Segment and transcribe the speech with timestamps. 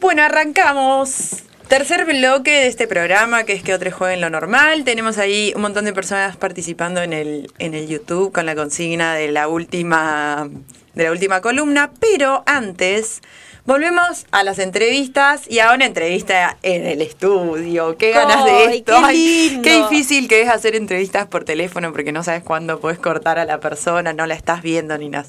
[0.00, 1.42] Bueno, arrancamos.
[1.68, 4.82] Tercer bloque de este programa, que es que otros jueguen lo normal.
[4.84, 9.14] Tenemos ahí un montón de personas participando en el, en el YouTube con la consigna
[9.14, 10.48] de la última,
[10.94, 11.92] de la última columna.
[12.00, 13.20] Pero antes,
[13.66, 17.98] volvemos a las entrevistas y a una entrevista en el estudio.
[17.98, 18.94] Qué ganas de esto.
[18.94, 22.98] qué Ay, qué difícil que es hacer entrevistas por teléfono porque no sabes cuándo puedes
[22.98, 25.28] cortar a la persona, no la estás viendo ni nada.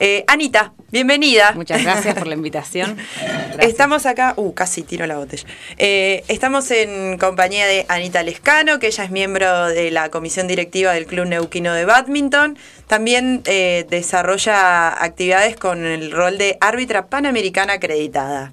[0.00, 1.52] Eh, Anita, bienvenida.
[1.56, 2.96] Muchas gracias por la invitación.
[2.96, 3.58] Gracias.
[3.58, 5.44] Estamos acá, uh, casi tiro la botella.
[5.76, 10.92] Eh, estamos en compañía de Anita Lescano, que ella es miembro de la comisión directiva
[10.92, 12.56] del Club Neuquino de Badminton.
[12.86, 18.52] También eh, desarrolla actividades con el rol de árbitra panamericana acreditada.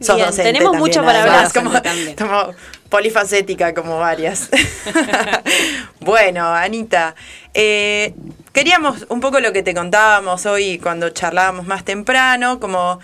[0.00, 1.52] Sos Bien, docente tenemos también, mucho para hablar.
[1.52, 1.70] Como,
[2.18, 2.54] como
[2.90, 4.50] polifacética, como varias.
[6.00, 7.14] bueno, Anita,
[8.52, 13.00] queríamos un poco lo que te contábamos hoy cuando charlábamos más temprano, como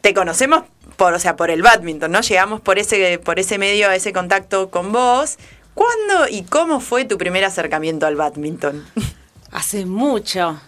[0.00, 0.64] te conocemos
[0.96, 2.20] por, o sea, por el badminton, ¿no?
[2.20, 5.36] Llegamos por ese, por ese medio a ese contacto con vos.
[5.74, 8.86] ¿Cuándo y cómo fue tu primer acercamiento al badminton?
[9.52, 10.60] Hace mucho.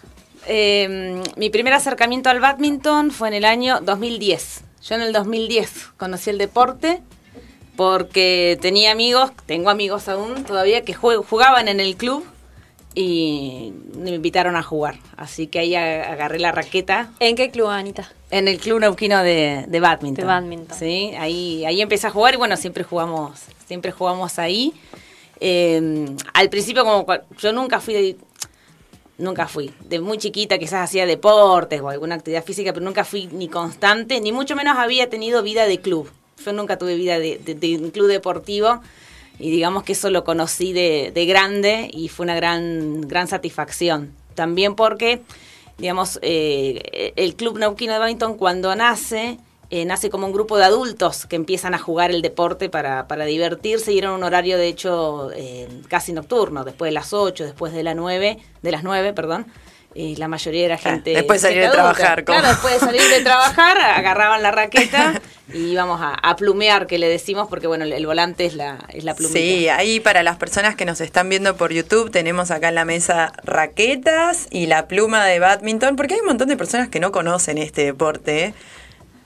[0.47, 4.61] Eh, mi primer acercamiento al badminton fue en el año 2010.
[4.83, 7.01] Yo en el 2010 conocí el deporte
[7.77, 12.25] porque tenía amigos, tengo amigos aún todavía, que jugaban en el club
[12.95, 14.99] y me invitaron a jugar.
[15.17, 18.11] Así que ahí agarré la raqueta ¿En qué club, Anita?
[18.29, 20.23] en el club neuquino de, de badminton.
[20.23, 20.77] De badminton.
[20.77, 24.73] Sí, ahí, ahí empecé a jugar y bueno, siempre jugamos, siempre jugamos ahí.
[25.39, 27.05] Eh, al principio como
[27.39, 28.15] yo nunca fui de,
[29.17, 29.71] nunca fui.
[29.81, 34.19] De muy chiquita quizás hacía deportes o alguna actividad física, pero nunca fui ni constante,
[34.21, 36.09] ni mucho menos había tenido vida de club.
[36.45, 38.81] Yo nunca tuve vida de, de- de un club deportivo
[39.43, 44.13] y digamos que eso lo conocí de, de grande y fue una gran, gran satisfacción.
[44.35, 45.21] También porque,
[45.77, 49.37] digamos, eh, el Club Neuquino de Badminton cuando nace,
[49.69, 53.25] eh, nace como un grupo de adultos que empiezan a jugar el deporte para, para
[53.25, 57.73] divertirse y era un horario de hecho eh, casi nocturno, después de las 8, después
[57.73, 59.45] de las 9, de las 9, perdón.
[59.95, 61.11] La mayoría era gente.
[61.11, 65.21] después de salir de trabajar, como- Claro, después de salir de trabajar, agarraban la raqueta
[65.51, 69.03] y íbamos a, plumear, que le decimos, porque bueno, el, el volante es la, es
[69.03, 69.39] la plumita.
[69.39, 72.85] Sí, ahí para las personas que nos están viendo por YouTube tenemos acá en la
[72.85, 77.11] mesa raquetas y la pluma de badminton, porque hay un montón de personas que no
[77.11, 78.45] conocen este deporte.
[78.45, 78.53] ¿eh?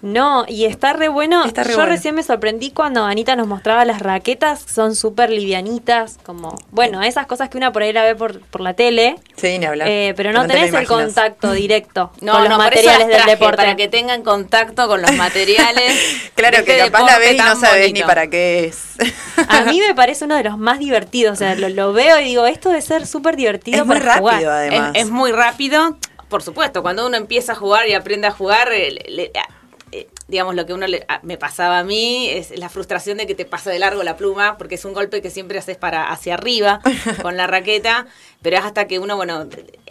[0.01, 1.43] No, y está re bueno.
[1.45, 1.91] Está re Yo bueno.
[1.91, 7.25] recién me sorprendí cuando Anita nos mostraba las raquetas, son súper livianitas, como, bueno, esas
[7.25, 9.87] cosas que una por ahí la ve por, por la tele, Sí, ni hablar.
[9.89, 13.57] eh, pero no tenés el contacto directo No, con los no, materiales del deporte.
[13.57, 15.93] Para que tengan contacto con los materiales.
[16.35, 18.83] Claro de que este capaz la ves y no tan sabes ni para qué es.
[19.49, 22.25] A mí me parece uno de los más divertidos, o sea, lo, lo veo y
[22.25, 24.33] digo, esto debe ser súper divertido Es muy para jugar.
[24.35, 24.91] rápido, además.
[24.93, 25.97] Es, es muy rápido.
[26.29, 29.31] Por supuesto, cuando uno empieza a jugar y aprende a jugar, eh, le- le-
[30.27, 33.35] digamos, lo que uno le- a- me pasaba a mí es la frustración de que
[33.35, 36.33] te pasa de largo la pluma, porque es un golpe que siempre haces para hacia
[36.33, 36.81] arriba
[37.21, 38.07] con la raqueta,
[38.41, 39.47] pero es hasta que uno, bueno,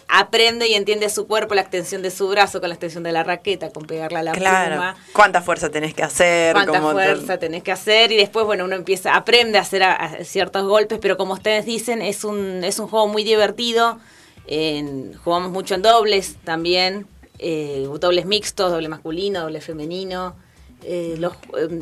[0.08, 3.24] aprende y entiende su cuerpo, la extensión de su brazo con la extensión de la
[3.24, 4.72] raqueta, con pegarla a la claro.
[4.76, 4.96] pluma.
[5.12, 6.52] ¿Cuánta fuerza tenés que hacer?
[6.52, 9.94] cuánta te- fuerza tenés que hacer y después bueno uno empieza aprende a hacer a-
[9.94, 13.98] a ciertos golpes pero como ustedes dicen es un es un juego muy divertido
[14.46, 17.06] En- jugamos mucho en dobles también
[17.38, 20.36] eh, dobles mixtos doble masculino doble femenino
[20.82, 21.80] eh, los eh,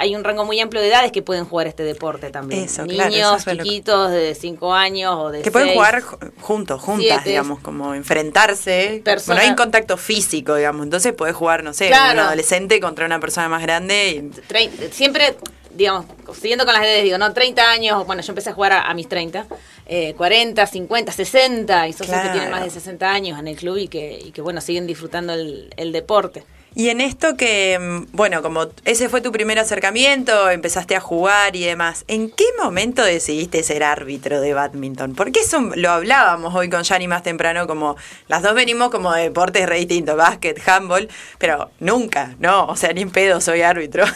[0.00, 2.64] hay un rango muy amplio de edades que pueden jugar este deporte también.
[2.64, 6.32] Eso, claro, Niños eso que- chiquitos de 5 años o de Que pueden jugar ju-
[6.40, 7.28] juntos, juntas, siete.
[7.30, 9.02] digamos, como enfrentarse.
[9.04, 10.84] Persona- Bueno, hay un contacto físico, digamos.
[10.84, 12.14] Entonces puedes jugar, no sé, Claro.
[12.14, 14.10] un adolescente contra una persona más grande.
[14.10, 14.20] Y,
[14.52, 15.36] Trein- siempre,
[15.74, 17.32] digamos, siguiendo con las edades, digo, ¿no?
[17.32, 19.46] 30 años, bueno, yo empecé a jugar a, a mis 30,
[19.86, 22.28] eh, 40, 50, 60, y socios Claro.
[22.28, 24.86] que tienen más de 60 años en el club y que, y que bueno, siguen
[24.86, 26.44] disfrutando el, el deporte.
[26.74, 31.56] Y en esto que, mm, bueno, como ese fue tu primer acercamiento, empezaste a jugar
[31.56, 35.14] y demás, ¿en qué momento decidiste ser árbitro de badminton?
[35.14, 37.96] Porque eso lo hablábamos hoy con Yanni más temprano, como
[38.28, 41.08] las dos venimos como de deportes re distintos, básquet, handball,
[41.38, 44.04] pero nunca, no, o sea, ni en pedo soy árbitro.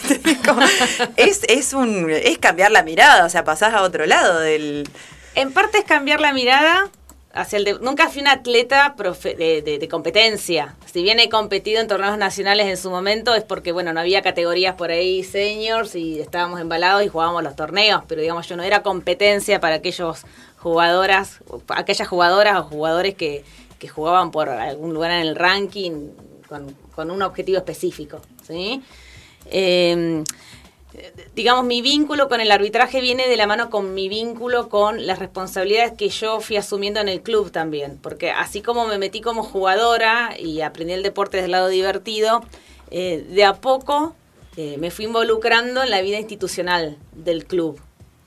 [1.17, 4.89] Es, es, un, es cambiar la mirada, o sea, pasás a otro lado del...
[5.35, 6.91] En parte es cambiar la mirada
[7.35, 7.81] hacia el...
[7.81, 10.77] Nunca fui una atleta de competencia.
[10.87, 14.23] Si bien he competido en torneos nacionales en su momento, es porque, bueno, no había
[14.23, 18.63] categorías por ahí seniors y estábamos embalados y jugábamos los torneos, pero digamos, yo no
[18.63, 20.23] era competencia para aquellos
[20.59, 23.45] jugadoras, aquellas jugadoras o jugadores que,
[23.79, 26.11] que jugaban por algún lugar en el ranking
[26.49, 28.83] con, con un objetivo específico, ¿sí?
[29.47, 30.23] Eh,
[31.35, 35.19] digamos, mi vínculo con el arbitraje viene de la mano con mi vínculo con las
[35.19, 39.43] responsabilidades que yo fui asumiendo en el club también, porque así como me metí como
[39.43, 42.43] jugadora y aprendí el deporte desde el lado divertido,
[42.91, 44.15] eh, de a poco
[44.57, 47.81] eh, me fui involucrando en la vida institucional del club.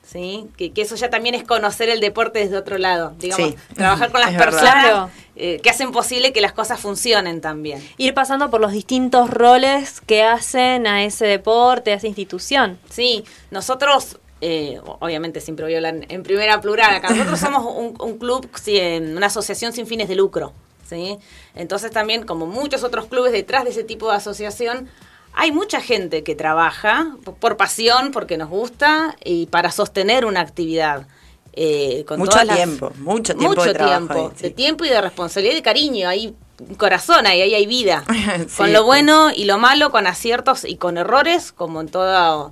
[0.10, 0.48] ¿Sí?
[0.56, 3.58] Que, que eso ya también es conocer el deporte desde otro lado, digamos, Sí.
[3.76, 7.86] trabajar con las personas eh, que hacen posible que las cosas funcionen también.
[7.98, 12.80] Ir pasando por los distintos roles que hacen a ese deporte, a esa institución.
[12.90, 17.94] Sí, nosotros, eh, obviamente siempre voy a hablar en primera plural acá, nosotros somos un,
[18.00, 18.50] un club,
[19.14, 20.54] una asociación sin fines de lucro,
[20.90, 21.18] ¿sí?
[21.54, 24.88] Entonces también, como muchos otros clubes detrás de ese tipo de asociación,
[25.40, 31.08] hay mucha gente que trabaja por, pasión, porque nos gusta y para sostener una actividad.
[31.60, 34.44] eh, con Mucho todas las- tiempo, mucho tiempo mucho de trabajo tiempo, sí.
[34.44, 36.08] de tiempo y de responsabilidad y de cariño.
[36.10, 36.36] Hay
[36.78, 38.04] corazón ahí, ahí hay vida.
[38.48, 42.52] Sí, con lo bueno y lo malo, con aciertos y con errores, como en toda,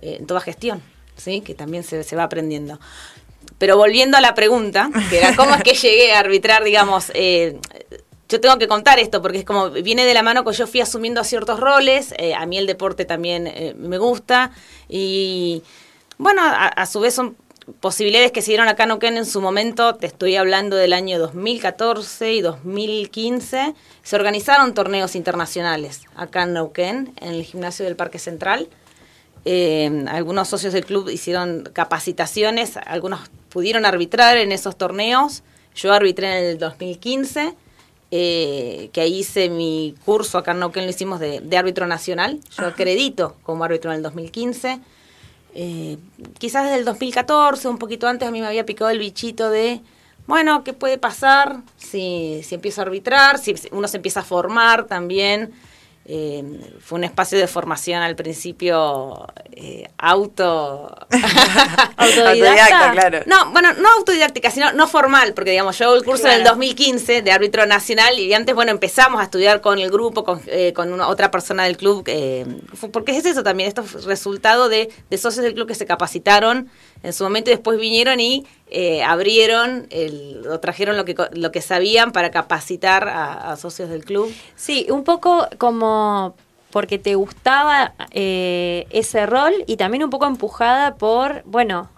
[0.00, 0.80] eh, en toda gestión,
[1.16, 1.42] ¿sí?
[1.42, 2.78] que también se, se va aprendiendo.
[3.58, 7.58] Pero volviendo a la pregunta, que era cómo es que llegué a arbitrar, digamos, eh,
[8.30, 10.80] yo tengo que contar esto porque es como viene de la mano que yo fui
[10.80, 14.52] asumiendo ciertos roles, eh, a mí el deporte también eh, me gusta
[14.88, 15.62] y
[16.16, 17.36] bueno, a, su vez son
[17.80, 21.18] posibilidades que se dieron acá en Neuquén en su momento, te estoy hablando del año
[21.18, 28.18] 2014 y 2015, se organizaron torneos internacionales acá en Neuquén, en el gimnasio del Parque
[28.18, 28.68] Central.
[29.46, 35.42] Eh, algunos socios del club hicieron capacitaciones, algunos pudieron arbitrar en esos torneos.
[35.74, 37.54] Yo arbitré en el 2015,
[38.10, 42.40] eh, que ahí hice mi curso acá en Neuquén, lo hicimos de, de árbitro nacional.
[42.56, 44.80] Yo acredito como árbitro en el 2015.
[45.54, 45.96] Eh,
[46.38, 49.80] quizás desde el 2014, un poquito antes, a mí me había picado el bichito de,
[50.26, 53.38] bueno, ¿qué puede pasar si, si empiezo a arbitrar?
[53.38, 55.52] Si uno se empieza a formar también.
[56.06, 56.42] Eh,
[56.80, 60.96] fue un espacio de formación al principio eh, auto...
[61.96, 62.92] Autodidacta.
[62.92, 63.20] claro.
[63.26, 66.56] No, bueno, no autodidáctica, sino no formal, porque digamos, yo el curso en el Claro.
[66.56, 70.72] 2015 de árbitro nacional y antes, bueno, empezamos a estudiar con el grupo, con, eh,
[70.72, 72.46] con una, otra persona del club, eh,
[72.92, 76.70] porque es eso también, esto fue resultado de, de socios del club que se capacitaron
[77.02, 81.60] en su momento después vinieron y eh, abrieron, el, o trajeron lo que, lo que
[81.60, 84.32] sabían para capacitar a, a socios del club.
[84.56, 86.34] Sí, un poco como
[86.70, 91.90] porque te gustaba eh, ese rol y también un poco empujada por, bueno,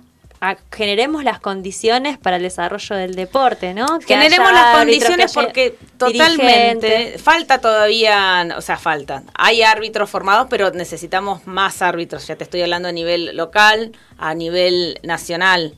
[0.45, 4.01] a- generemos las condiciones para el desarrollo del deporte, ¿no?
[4.01, 9.25] Que Generemos las condiciones porque totalmente falta todavía, o sea, faltan.
[9.35, 12.27] Hay árbitros formados, pero necesitamos más árbitros.
[12.27, 15.75] Ya te estoy hablando a nivel local, a nivel nacional.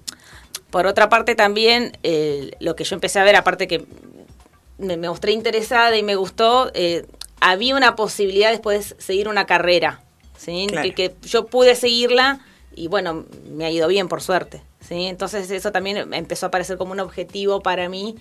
[0.70, 3.84] Por otra parte, también eh, lo que yo empecé a ver, aparte que
[4.78, 7.06] me, me mostré interesada y me gustó, eh,
[7.40, 10.00] había una posibilidad después de seguir una carrera,
[10.38, 10.66] ¿sí?
[10.68, 10.82] Claro.
[10.88, 12.40] Que, que yo pude seguirla
[12.76, 15.06] y bueno, me ha ido bien por suerte, ¿sí?
[15.06, 18.16] Entonces eso también empezó a parecer como un objetivo para mí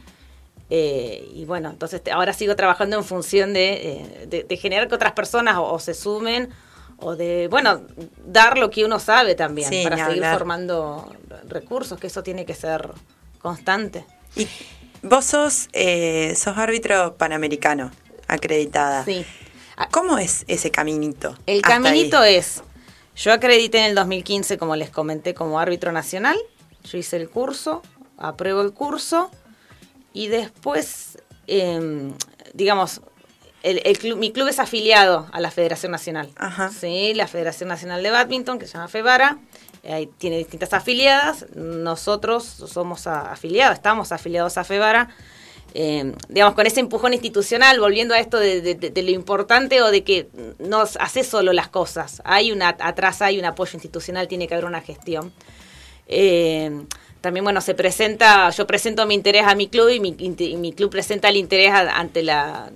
[0.69, 4.95] eh, y bueno, entonces ahora sigo trabajando en función de, eh, de, de generar que
[4.95, 6.49] otras personas o, o se sumen
[6.97, 7.81] o de, bueno,
[8.25, 10.37] dar lo que uno sabe también Sí, para seguir hablar.
[10.37, 11.11] formando
[11.49, 12.89] recursos, que eso tiene que ser
[13.39, 14.05] constante.
[14.35, 14.47] Y
[15.01, 17.91] vos sos, eh, sos árbitro panamericano,
[18.27, 19.03] acreditada.
[19.03, 19.25] Sí.
[19.91, 21.35] ¿Cómo es ese caminito?
[21.45, 22.35] El caminito ahí?
[22.35, 22.63] es,
[23.15, 26.37] yo acredité en el 2015, como les comenté, como árbitro nacional,
[26.83, 27.81] yo hice el curso,
[28.17, 29.29] apruebo el curso
[30.13, 31.17] y después,
[31.47, 32.11] eh,
[32.53, 33.01] digamos,
[33.63, 36.29] el, el club- mi club es afiliado a la Federación Nacional.
[36.35, 36.69] Ajá.
[36.69, 39.37] Sí, la Federación Nacional de Badminton, que se llama FEBARA,
[40.17, 45.09] tiene distintas afiliadas, nosotros somos a- afiliados, estamos afiliados a FEBARA.
[45.75, 50.27] Eh, digamos, con ese empujón institucional, volviendo a esto de, lo importante o de que
[50.59, 52.21] no hace solo las cosas.
[52.25, 55.33] Hay una, atrás hay un apoyo institucional, tiene que haber una gestión.
[56.07, 56.85] Eh,
[57.21, 60.73] también, bueno, se presenta, yo presento mi interés a mi club y mi, y mi
[60.73, 62.69] club presenta el interés ante la,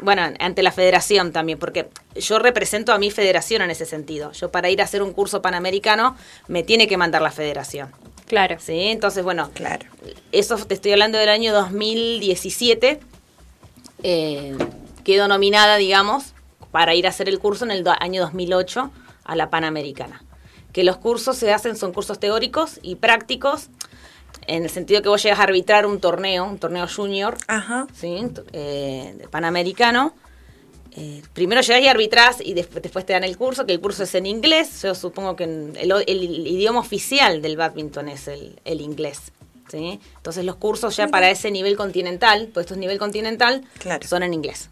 [0.00, 4.32] bueno, ante la federación también, porque yo represento a mi federación en ese sentido.
[4.32, 6.16] Yo para ir a hacer un curso panamericano
[6.48, 7.90] me tiene que mandar la federación.
[8.26, 8.56] Claro.
[8.58, 8.88] ¿Sí?
[8.88, 9.86] Entonces, bueno, Claro.
[10.32, 13.00] eso te estoy hablando del año 2017.
[14.02, 14.56] Eh,
[15.04, 16.34] quedo nominada, digamos,
[16.70, 18.90] para ir a hacer el curso en el año 2008
[19.24, 20.22] a la Panamericana.
[20.72, 23.68] Que los cursos se hacen, son cursos teóricos y prácticos,
[24.46, 27.86] en el sentido que vos llegas a arbitrar un torneo, un torneo junior, Ajá.
[27.94, 28.26] ¿sí?
[28.52, 30.14] eh, de Panamericano.
[30.96, 34.04] Eh, primero llegas y arbitrás y después, después te dan el curso, que el curso
[34.04, 34.82] es en inglés.
[34.82, 39.32] Yo supongo que en- el, el idioma oficial del badminton es el, el inglés.
[39.68, 39.98] ¿sí?
[40.16, 44.06] Entonces los cursos ya para ese nivel continental, pues esto es nivel continental, Claro.
[44.06, 44.70] son en inglés.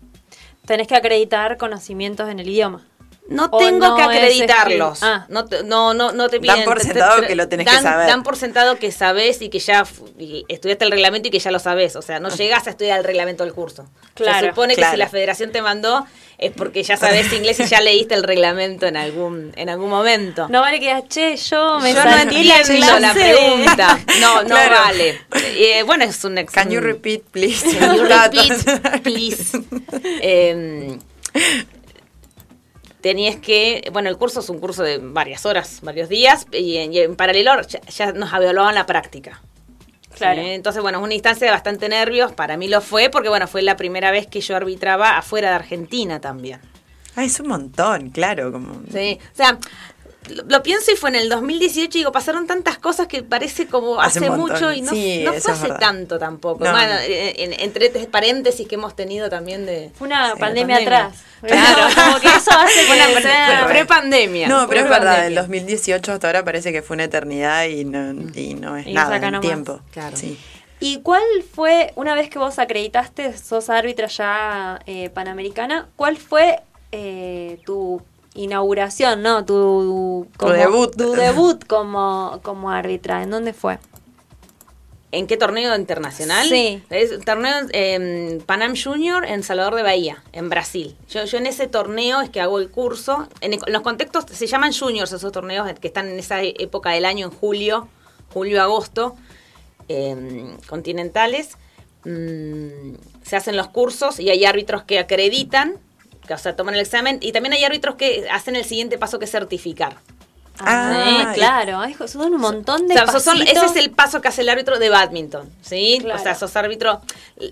[0.64, 2.86] Tenés que acreditar conocimientos en el idioma.
[3.28, 5.02] No ¿O tengo no que acreditarlos.
[5.02, 5.26] ah.
[5.28, 6.64] No, te- no, no, no te Dan piden.
[6.64, 8.06] por te- sentado te- que lo tenés que dan- saber.
[8.08, 9.84] Dan por sentado que sabes y que ya
[10.18, 11.94] y estudiaste el reglamento y que ya lo sabes.
[11.96, 13.88] O sea, no llegas a estudiar el reglamento del curso.
[14.14, 16.04] Claro, Se supone que si la federación te mandó
[16.36, 20.48] es porque ya sabes inglés y ya leíste el reglamento en algún, en algún momento.
[20.50, 23.20] No vale que digas, che, yo me Yo no entiendo la clase".
[23.20, 23.98] pregunta.
[24.20, 24.74] No, no Claro.
[24.84, 25.20] vale.
[25.56, 27.78] Eh, bueno, es un ex- Can you repeat, please?
[27.78, 29.58] Can you repeat, please?
[30.20, 30.98] Eh,
[33.02, 36.92] tenías que, bueno, el curso es un curso de varias horas, varios días, y en,
[36.92, 39.42] y en paralelo ya, ya nos evaluaban la práctica.
[40.16, 40.40] Claro.
[40.40, 40.49] ¿sí?
[40.50, 43.62] Entonces, bueno, es una instancia de bastante nervios, para mí lo fue, porque bueno, fue
[43.62, 46.61] la primera vez que yo arbitraba afuera de Argentina también.
[47.14, 48.52] Ah, es un montón, claro.
[48.52, 48.82] Como...
[48.90, 49.59] Sí, o sea,
[50.30, 53.66] lo, lo pienso y fue en el 2018 y digo, pasaron tantas cosas que parece
[53.66, 55.78] como Hace mucho y no, Sí, no fue hace verdad.
[55.80, 56.64] tanto tampoco.
[56.64, 56.70] No.
[56.72, 59.90] Bueno, en- en- entre tres paréntesis que hemos tenido también de...
[59.94, 61.06] Fue una Sí, pandemia, pandemia.
[61.06, 61.22] atrás.
[61.42, 61.94] Claro.
[61.94, 64.46] como que eso hace una que pre- sea- pre- pre-pandemia.
[64.48, 68.12] No, pero es verdad, el 2018 hasta ahora parece que fue una eternidad y no,
[68.34, 69.80] y no es Y nada en tiempo.
[69.90, 70.16] Claro.
[70.16, 70.38] Sí.
[70.78, 71.22] ¿Y cuál
[71.54, 76.60] fue, una vez que vos acreditaste, sos árbitra ya eh, panamericana, cuál fue
[76.90, 78.02] eh, tu
[78.34, 79.44] inauguración, no?
[79.44, 80.96] Tu, como- debut.
[80.96, 83.22] Tu debut como, como árbitra.
[83.22, 83.78] ¿En dónde fue?
[85.14, 86.48] ¿En qué torneo internacional?
[86.48, 86.82] Sí.
[86.88, 87.52] Es un torneo
[88.46, 90.96] Panam Junior en Salvador de Bahía, en Brasil.
[91.10, 93.28] Yo, yo en ese torneo es que hago el curso.
[93.42, 96.90] En, el- en los contextos se llaman juniors esos torneos que están en esa época
[96.92, 97.88] del año, en julio,
[98.32, 99.14] julio-agosto,
[99.88, 101.58] eh, continentales.
[102.04, 105.76] Mm, se hacen los cursos y hay árbitros que acreditan,
[106.26, 109.18] que, o sea, toman el examen, y también hay árbitros que hacen el siguiente paso
[109.18, 109.96] que es certificar.
[110.60, 111.80] Ah, sí, claro.
[111.80, 114.42] Ay, son un montón de O sea, sos- son- ese es el paso que hace
[114.42, 115.98] el árbitro de badminton, ¿sí?
[116.00, 116.20] Claro.
[116.20, 117.00] O sea, sos árbitro.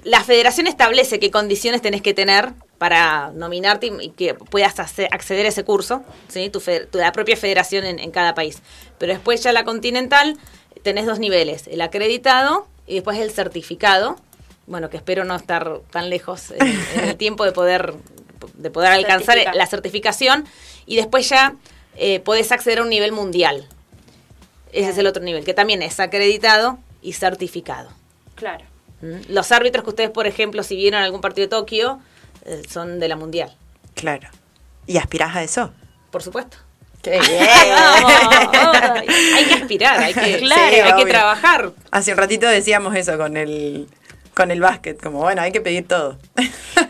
[0.05, 5.49] La federación establece qué condiciones tenés que tener para nominarte y, que puedas acceder a
[5.49, 6.51] ese curso, ¿sí?
[6.51, 6.63] Tu,
[6.93, 8.59] la propia federación en, en cada país.
[8.99, 10.37] Pero después ya la continental
[10.83, 14.17] tenés dos niveles, el acreditado y después el certificado.
[14.67, 17.95] Bueno, que espero no estar tan lejos en, en el tiempo de poder
[18.55, 20.47] de poder alcanzar la certificación
[20.87, 21.55] y después ya
[21.97, 23.69] eh, podés acceder a un nivel mundial.
[24.73, 27.91] Ese es el otro nivel, que también es acreditado y certificado.
[28.37, 28.65] Claro.
[29.03, 29.33] ¿Mm?
[29.33, 32.01] Los árbitros que ustedes, por ejemplo, si vieron algún partido de Tokio,
[32.45, 33.55] eh, son de la Mundial,
[33.95, 34.29] Claro.
[34.87, 35.73] ¿Y aspirás a eso?
[36.11, 36.57] por supuesto.
[37.03, 39.07] ¡Qué Ay,
[39.37, 41.73] hay que aspirar, hay que, Claro, hay que trabajar.
[41.91, 43.87] Hace un ratito decíamos eso con el
[44.41, 46.17] con el básquet, como bueno, hay que pedir todo.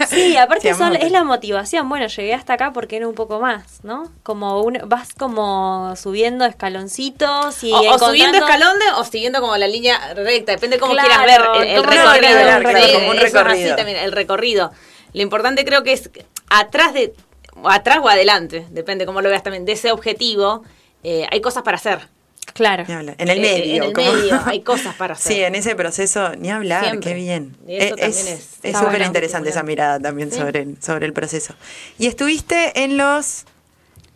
[0.08, 1.88] Sí, aparte son, es la motivación.
[1.88, 4.10] Bueno, llegué hasta acá porque no un poco más, ¿no?
[4.22, 9.56] Como un, vas como subiendo escaloncitos y O, o subiendo escalón de- o siguiendo como
[9.56, 12.12] la línea recta, depende cómo Claro, quieras ver el, recorrido.
[12.12, 12.94] quieras ver el recorrido.
[12.94, 13.66] Como un eso es recorrido.
[13.66, 14.72] así también, el recorrido.
[15.12, 16.08] Lo importante creo que es
[16.48, 17.14] atrás de,
[17.62, 20.62] o atrás o adelante, depende cómo lo veas también, de ese objetivo,
[21.02, 22.08] eh, hay cosas para hacer.
[22.54, 22.84] Claro.
[22.88, 23.14] Ni hablar.
[23.18, 23.74] En el Eh, medio.
[23.76, 25.32] en el como- medio hay cosas para hacer.
[25.32, 27.10] Sí, en ese proceso, ni hablar, Siempre.
[27.10, 27.56] qué bien.
[27.66, 28.28] Y eso Eh, también es-
[28.62, 30.38] es súper bueno, interesante esa mirada también Sí.
[30.38, 31.54] sobre, el, sobre el proceso.
[31.98, 33.44] Y estuviste en los...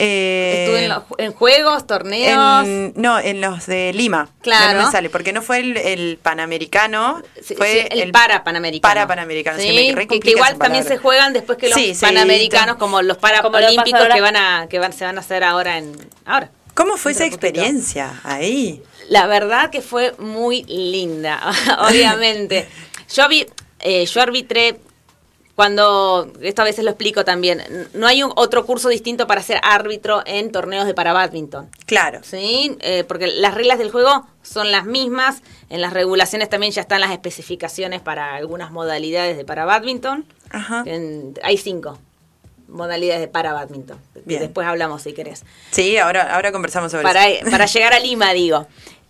[0.00, 2.66] eh, Estuve en, los- en juegos, torneos.
[2.66, 4.28] en- no, en los de Lima.
[4.42, 4.80] Claro.
[4.80, 8.90] No me sale, porque no fue el, el panamericano, Sí, fue sí, el, para panamericano.
[8.92, 10.96] Para panamericano, sí, Sí, me re que, que igual también palabra.
[10.96, 14.14] se juegan después que los panamericanos, to- como los ahora.
[14.16, 15.92] que van a que van se van a hacer ahora en
[16.24, 16.50] ahora.
[16.74, 17.46] ¿Cómo fue esa poquito.
[17.46, 18.82] experiencia ahí?
[19.08, 21.40] La verdad que fue muy linda,
[21.88, 22.66] obviamente.
[23.12, 23.46] Yo vi,
[23.80, 24.78] eh, yo arbitré
[25.54, 27.62] cuando, esto a veces lo explico también,
[27.94, 31.70] no hay un otro curso distinto para ser árbitro en torneos de para badminton.
[31.86, 32.20] Claro.
[32.24, 32.76] ¿sí?
[32.80, 37.00] Eh, porque las reglas del juego son las mismas, en las regulaciones también ya están
[37.00, 40.24] las especificaciones para algunas modalidades de para badminton.
[40.50, 40.82] Ajá.
[40.86, 41.98] En- hay cinco
[42.68, 43.98] modalidades de para badminton.
[44.24, 44.40] Bien.
[44.40, 45.44] Después hablamos si querés.
[45.70, 47.50] Sí, ahora, ahora conversamos sobre Para, eso.
[47.50, 48.66] para llegar a Lima, digo.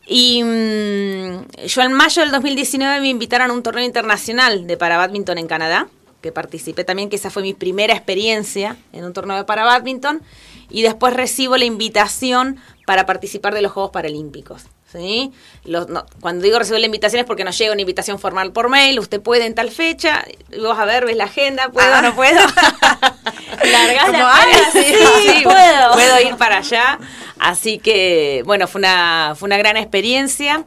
[0.07, 4.99] Y mm, yo en mayo del 2019 me invitaron a un torneo internacional de para
[4.99, 5.89] badminton en Canadá,
[6.21, 10.23] que participé también, que esa fue mi primera experiencia en un torneo de para badminton.
[10.71, 14.65] Y después recibo la invitación para participar de los Juegos Paralímpicos.
[14.95, 15.33] ¿Sí?
[15.65, 18.69] Los- no, cuando digo recibo la invitación es porque nos llega una invitación formal por
[18.69, 20.25] mail, usted puede en tal fecha,
[20.61, 22.03] vos a ver, ves la agenda, ¿puedo o Ah.
[22.03, 22.41] no puedo?
[23.65, 25.93] Largás Como, la pala, sí, sí, puedo.
[25.93, 26.99] puedo ir para allá.
[27.39, 30.65] Así que, bueno, fue una, fue una gran experiencia.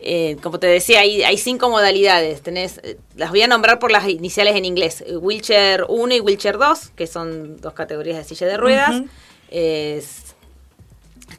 [0.00, 2.42] Eh, como te decía, hay, hay cinco modalidades.
[2.42, 5.04] Tenés, eh, las voy a nombrar por las iniciales en inglés.
[5.20, 9.02] Wheelchair 1 y Wheelchair 2, que son dos categorías de silla de ruedas.
[9.50, 10.29] Es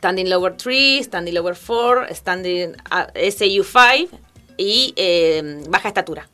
[0.02, 4.18] Standing Lower 3, Standing Lower 4, Standing ah, SAU 5
[4.58, 6.28] y eh, baja estatura.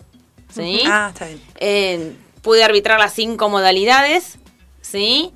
[0.50, 0.83] ¿Sí?
[0.86, 1.41] Ah, está bien.
[1.59, 4.38] Eh, pude arbitrar las cinco modalidades,
[4.79, 5.33] ¿sí?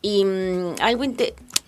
[0.00, 1.04] Y mm, algo,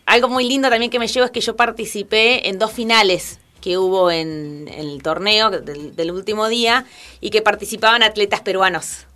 [0.06, 3.76] algo muy lindo también que me llevo es que yo participé en dos finales que
[3.76, 6.86] hubo en, en el torneo del, del último día
[7.20, 9.07] y que participaban atletas peruanos.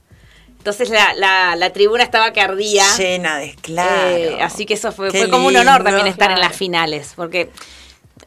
[0.62, 2.84] Entonces la, la, la tribuna estaba que ardía.
[2.96, 4.06] Llena de claro.
[4.16, 7.14] Eh, así que eso fue, Qué fue como un honor también estar en las finales.
[7.16, 7.50] Porque,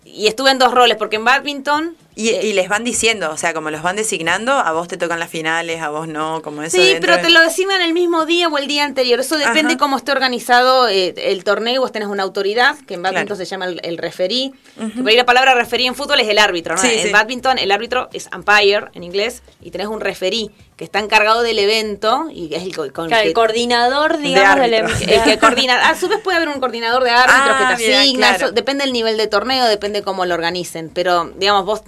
[0.03, 3.53] y estuve en dos roles, porque en badminton Y, y les van diciendo, o sea,
[3.53, 6.77] como los van designando, a vos te tocan las finales, a vos no, como eso.
[6.77, 9.19] Sí, pero de- te lo designan el mismo día o el día anterior.
[9.19, 9.77] Eso depende Ajá.
[9.77, 11.81] cómo esté organizado eh, el torneo.
[11.81, 13.35] Vos tenés una autoridad, que en badminton Claro.
[13.37, 14.53] se llama el, el referí.
[14.97, 16.81] Por ahí la palabra referí en fútbol es el árbitro, ¿no?
[16.81, 17.11] Sí, en sí.
[17.11, 21.57] badminton el árbitro es umpire en inglés y tenés un referí que está encargado del
[21.59, 25.87] evento y es el, co- con Claro, que- el coordinador, digamos, del el que coordina.
[25.89, 28.27] A su vez puede haber un coordinador de árbitros Ah, que te mira, asigna.
[28.29, 28.45] claro.
[28.47, 30.89] eso depende del nivel de torneo, depende cómo lo organicen.
[30.93, 31.81] Pero, digamos, vos,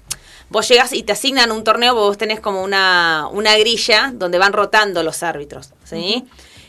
[0.50, 4.54] vos llegas y te asignan un torneo, vos tenés como una, una grilla donde van
[4.54, 5.72] rotando los árbitros.
[5.84, 6.24] ¿sí?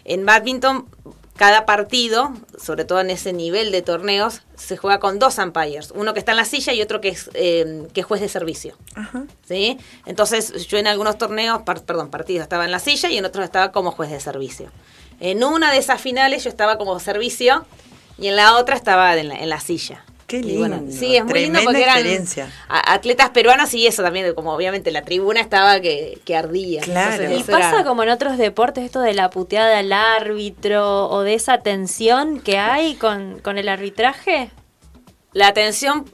[0.05, 0.87] En badminton,
[1.39, 5.93] cada partido, sobre todo en ese nivel de torneos, se juega con dos umpires.
[5.95, 8.29] Uno que está en la silla y otro que es, eh, que es juez de
[8.29, 8.77] servicio.
[8.95, 9.23] Ajá.
[9.47, 9.79] ¿sí?
[10.05, 13.45] Entonces yo en algunos torneos, par- perdón, partidos estaba en la silla y en otros
[13.45, 14.71] estaba como juez de servicio.
[15.21, 17.65] En una de esas finales yo estaba como servicio
[18.19, 20.05] y en la otra estaba en la, en la silla.
[20.29, 24.35] Qué bueno, lindo, sí, es muy lindo tremenda porque eran atletas peruanos y eso también,
[24.35, 26.83] como obviamente la tribuna estaba que, que ardía.
[26.83, 27.33] Claro.
[27.35, 31.33] Y pasa era- como en otros deportes esto de la puteada al árbitro o de
[31.33, 34.51] esa tensión que hay con, con el arbitraje.
[35.33, 36.05] La tensión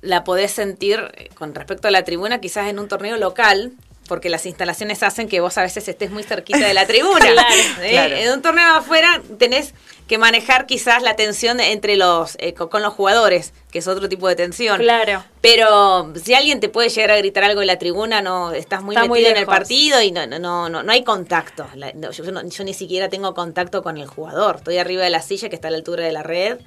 [0.00, 3.72] la podés sentir eh, con respecto a la tribuna quizás en un torneo local,
[4.08, 7.26] porque las instalaciones hacen que vos a veces estés muy cerquita de la tribuna.
[7.90, 8.16] Claro.
[8.16, 9.74] En un torneo afuera tenés
[10.06, 14.08] que manejar quizás la tensión entre los eh, co- con los jugadores, que es otro
[14.08, 14.78] tipo de tensión.
[14.78, 15.24] Claro.
[15.40, 18.94] Pero si alguien te puede llegar a gritar algo en la tribuna, no estás muy
[18.94, 21.66] Está muy metido en el partido y no, no, no, no, no hay contacto.
[21.74, 24.56] La- no, yo, no- yo ni siquiera tengo contacto con el jugador.
[24.56, 26.58] Estoy arriba de la silla que está a la altura de la red.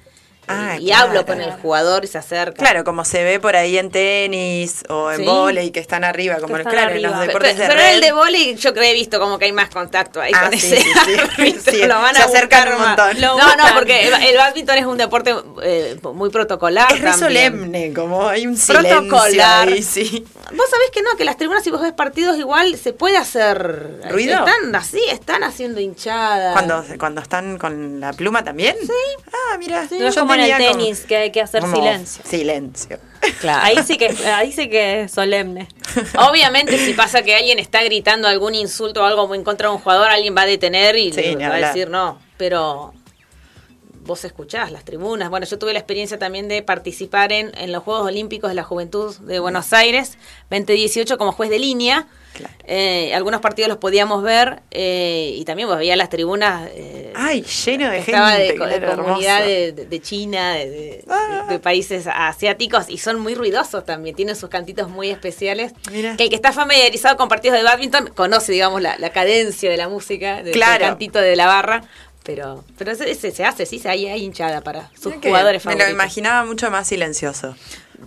[0.48, 1.08] Ah, y claro.
[1.08, 2.56] hablo con el jugador y se acerca.
[2.62, 5.24] Claro, como se ve por ahí en tenis o en Sí.
[5.24, 7.94] vóley que están arriba, como están claro, en los deportes pe- de pero red.
[7.94, 10.48] el de vóley yo creo que he visto como que hay más contacto ahí Ah,
[10.48, 11.14] con sí, ese sí, sí.
[11.14, 13.20] árbitro, Sí, lo van se a acercan un montón.
[13.20, 17.12] Lo No, no, porque el, el badminton es un deporte eh, muy protocolar Es re
[17.12, 19.68] solemne, como hay un silencio Protocolar.
[19.68, 20.24] ahí, sí.
[20.52, 24.00] Vos sabés que no, que las tribunas si vos ves partidos igual se puede hacer
[24.10, 24.38] ¿Ruido?
[24.38, 26.52] Están así, están haciendo hinchadas.
[26.52, 28.76] Cuando, cuando están con la pluma también.
[28.80, 28.88] Sí.
[29.52, 29.86] Ah, mira.
[29.98, 32.24] No es como en el tenis, que hay que hacer silencio.
[32.26, 32.98] Silencio.
[33.40, 33.60] Claro.
[33.64, 35.68] Ahí sí que ahí sí que es solemne.
[36.30, 39.80] Obviamente, si pasa que alguien está gritando algún insulto o algo en contra de un
[39.80, 42.18] jugador, alguien va a detener y Sí, le ni va a decir no.
[42.36, 42.94] Pero
[44.04, 45.28] vos escuchás las tribunas.
[45.28, 48.62] Bueno, yo tuve la experiencia también de participar en, en los Juegos Olímpicos de la
[48.64, 50.16] Juventud de Buenos Aires
[50.50, 52.06] 2018 como juez de línea.
[52.32, 52.54] Claro.
[52.64, 56.70] Eh, algunos partidos los podíamos ver eh, y también vos veías las tribunas.
[56.72, 58.52] eh, Ay, lleno de estaba gente.
[58.52, 61.46] de, co- de comunidad de, China, de, Ah.
[61.48, 65.72] de- países asiáticos y son muy ruidosos también, tienen sus cantitos muy especiales.
[65.90, 66.16] Mira.
[66.16, 69.76] Que el que está familiarizado con partidos de badminton conoce, digamos, la, la cadencia de
[69.76, 70.84] la música, del Claro.
[70.86, 71.82] cantito de la barra.
[72.22, 75.72] Pero, pero ese, ese se hace, sí, se hay, hay hinchada para sus jugadores Me
[75.72, 75.88] favoritos.
[75.88, 77.56] lo imaginaba mucho más silencioso.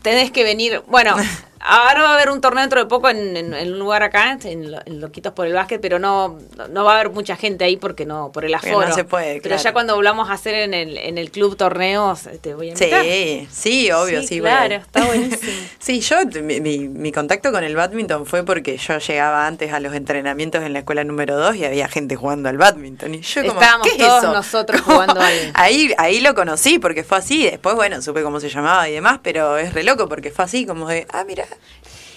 [0.04, 1.16] Tenés que venir, bueno,
[1.64, 4.38] ahora va a haber un torneo dentro de poco en, en- en un lugar acá,
[4.44, 6.38] en, en Loquitos por el Básquet, pero no,
[6.70, 8.88] no va a haber mucha gente ahí porque no, por el aforo.
[8.88, 9.64] no se puede, Pero claro.
[9.64, 13.04] ya cuando volvamos a hacer en el, en el club torneos, te voy a invitar.
[13.04, 14.28] Sí, sí, obvio, sí.
[14.28, 15.52] Sí, claro, está buenísimo.
[15.80, 19.80] Sí, yo, mi, mi- mi contacto con el badminton fue porque yo llegaba antes a
[19.80, 23.16] los entrenamientos en la escuela número 2 y había gente jugando al badminton.
[23.16, 24.34] Y yo como, Estábamos ¿qué es todos eso?
[24.34, 27.44] nosotros jugando al- Ahí, ahí lo conocí porque fue así.
[27.44, 30.66] Después, bueno, supe cómo se llamaba y demás, pero es re loco porque fue así,
[30.66, 31.46] como de, ah, mira.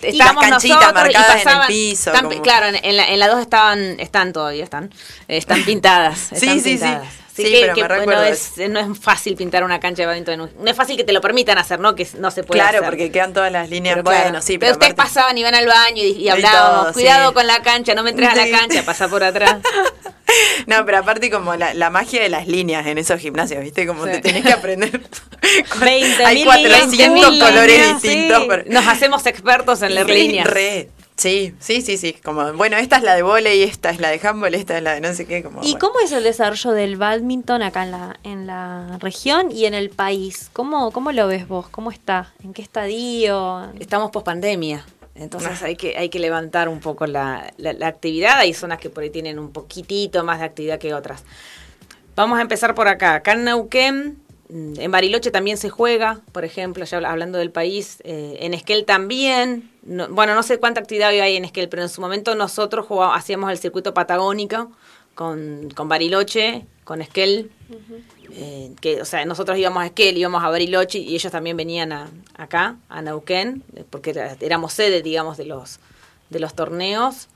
[0.03, 2.11] Estábamos las canchitas nosotros y marcadas en el pasaban- piso.
[2.13, 4.85] están- como- Claro, en, la, en la dos estaban, están todavía, están,
[5.29, 6.19] eh, están pintadas.
[6.19, 6.71] Sí, están sí, sí.
[6.73, 7.09] pintadas.
[7.35, 10.07] Así Sí, que, pero que, me bueno, es, no es fácil pintar una cancha de
[10.07, 10.53] badminton.
[10.57, 11.97] No es fácil que te lo permitan hacer, ¿no?
[11.97, 12.89] Que no se puede Claro, hacer.
[12.91, 13.95] porque quedan todas las líneas.
[13.95, 14.41] Pero bueno, claro.
[14.43, 14.73] sí, pero pero.
[14.75, 17.35] ustedes pasaban, iban al baño y, y Y hablábamos, todo, cuidado sí.
[17.35, 18.51] con la cancha, no me entres a la Sí.
[18.53, 19.57] cancha, pasa por atrás.
[20.67, 23.87] No, pero aparte como la, la magia de las líneas en esos gimnasios, ¿viste?
[23.87, 24.13] Como Sí.
[24.13, 25.01] te tenés que aprender.
[25.01, 28.39] 20.000 Hay líneas, 400 20.000 colores líneas, distintos.
[28.43, 28.47] sí.
[28.49, 30.47] pero- Nos hacemos expertos en leer Sí, líneas.
[30.47, 30.91] re.
[31.17, 32.15] Sí, sí, sí, sí.
[32.25, 34.95] Como, bueno, esta es la de volei, esta es la de handball, esta es la
[34.95, 35.45] de no sé qué.
[35.45, 35.79] Como, ¿Y bueno.
[35.79, 39.91] cómo es el desarrollo del badminton acá en la, en la región y en el
[39.91, 40.51] país?
[40.53, 41.69] ¿Cómo, ¿Cómo lo ves vos?
[41.69, 42.33] ¿Cómo está?
[42.43, 43.71] ¿En qué estadio?
[43.79, 44.85] Estamos post pandemia.
[45.15, 45.67] Entonces Ah.
[45.67, 48.39] hay que, hay que levantar un poco la, la- la actividad.
[48.39, 51.25] Hay zonas que por ahí tienen un poquitito más de actividad que otras.
[52.17, 53.15] Vamos a empezar por acá.
[53.17, 57.51] Acá en Neuquén, mm, en Bariloche también se juega, por ejemplo, ya habla- hablando del
[57.51, 57.99] país.
[58.05, 59.71] eh, en Esquel también.
[59.83, 62.87] No- bueno, no sé cuánta actividad hoy hay en Esquel, pero en su momento nosotros
[63.13, 64.71] hacíamos el circuito patagónico
[65.15, 67.51] con, con Bariloche, con Esquel.
[68.33, 71.93] eh, que, o sea, nosotros íbamos a Esquel, íbamos a Bariloche y ellos también venían
[71.93, 75.79] a, acá, a Neuquén, eh, porque era- éramos sede, digamos, de los,
[76.31, 77.29] de los torneos.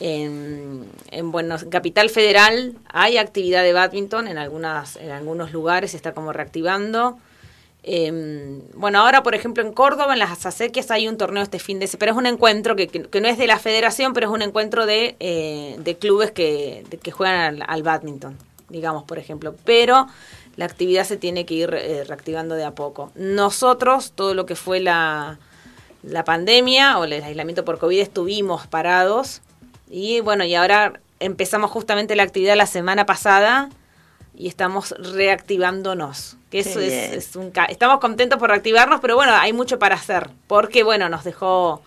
[0.00, 5.98] En, en Buenos, Capital Federal hay actividad de badminton en algunas en algunos lugares se
[5.98, 7.18] está como reactivando
[7.84, 11.80] Eh, bueno ahora por ejemplo en Córdoba en las acequias hay un torneo este fin
[11.80, 14.28] de semana pero es un encuentro que, que- que no es de la federación pero
[14.28, 18.36] es un encuentro de, eh, de clubes que, de- que juegan al, al badminton
[18.68, 19.54] digamos por ejemplo.
[19.64, 20.06] Pero
[20.56, 23.10] la actividad se tiene que ir eh, reactivando de a poco.
[23.16, 25.38] Nosotros todo lo que fue la
[26.04, 29.40] la pandemia o el aislamiento por COVID estuvimos parados.
[29.90, 33.68] Y bueno, y ahora empezamos justamente la actividad la semana pasada
[34.34, 36.36] y estamos reactivándonos.
[36.50, 39.94] Que eso es, es un ca- estamos contentos por reactivarnos, pero bueno, hay mucho para
[39.94, 41.82] hacer, porque bueno, nos dejó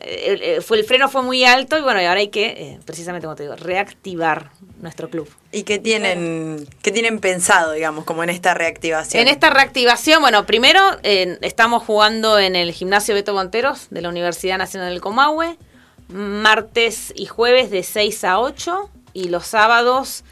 [0.00, 2.46] eh, el- el- fue el freno fue muy alto y bueno, y ahora hay que
[2.46, 4.50] eh, precisamente como te digo, reactivar
[4.80, 5.28] nuestro club.
[5.52, 9.22] ¿Y qué tienen, qué tienen pensado, digamos, como en esta reactivación?
[9.22, 14.08] En esta reactivación, bueno, primero eh, estamos jugando en el gimnasio Beto Monteros de la
[14.08, 15.56] Universidad Nacional del Comahue,
[16.08, 20.24] martes y jueves de 6 a 8 y los sábados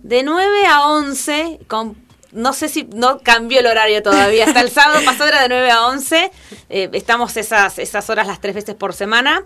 [0.00, 1.96] de 9 a 11 con
[2.30, 4.44] no sé si no cambió el horario todavía.
[4.44, 6.30] Hasta el sábado pasado era de 9 a 11.
[6.68, 9.44] Eh, estamos esas, esas horas las tres veces por semana.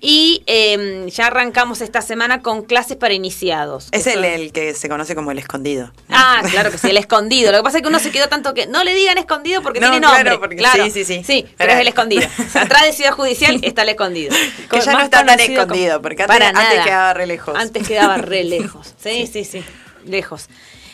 [0.00, 3.88] Y eh, ya arrancamos esta semana con clases para iniciados.
[3.90, 5.90] Es el, el que se conoce como el escondido.
[6.10, 7.50] Ah, claro que sí, el escondido.
[7.50, 9.80] Lo que pasa es que uno se quedó tanto que no le digan escondido porque
[9.80, 10.22] No, tiene nombre.
[10.22, 10.84] claro, porque- claro.
[10.84, 11.22] sí, sí, sí.
[11.24, 12.28] Sí, pero es el escondido.
[12.54, 14.32] Atrás de Ciudad Judicial está el escondido.
[14.70, 17.54] Que ya no está tan escondido, como- porque antes- antes quedaba re lejos.
[17.58, 18.94] Antes quedaba re lejos.
[19.02, 19.64] Sí, sí, sí,
[20.04, 20.48] lejos.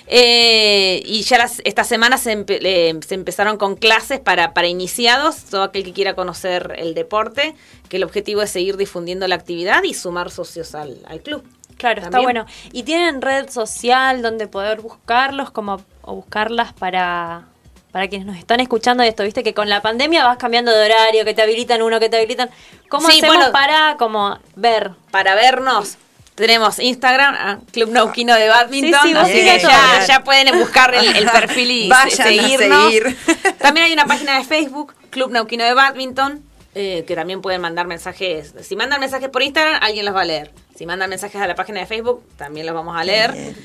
[0.06, 4.66] Eh, y ya las, esta semana se, empe- eh, se empezaron con clases para, para
[4.68, 7.54] iniciados, todo aquel que quiera conocer el deporte,
[7.88, 11.42] que el objetivo es seguir difundiendo la actividad y sumar socios al, al club.
[11.78, 12.44] Claro, está bueno.
[12.72, 17.46] ¿Y tienen red social donde poder buscarlos como o buscarlas para
[17.90, 20.84] para quienes nos están escuchando de esto, viste que con la pandemia vas cambiando de
[20.84, 22.50] horario, que te habilitan uno, que te habilitan.
[22.88, 23.52] ¿Cómo Sí, hacemos bueno.
[23.52, 24.90] para como ver?
[25.12, 25.96] para vernos.
[26.34, 29.28] Tenemos Instagram, ah, Club Nauquino de Badminton, Sí, sí, todo.
[29.70, 32.84] ya, ya pueden buscar el, el perfil y Vayan a seguirnos.
[32.90, 33.16] seguir.
[33.58, 36.42] También hay una página de Facebook, Club Nauquino de Badminton,
[36.74, 38.52] eh, que también pueden mandar mensajes.
[38.62, 40.50] Si mandan mensajes por Instagram, alguien los va a leer.
[40.74, 43.30] Si mandan mensajes a la página de Facebook, también los vamos a leer.
[43.32, 43.56] Bien.